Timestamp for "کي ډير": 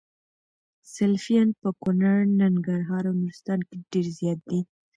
3.69-4.05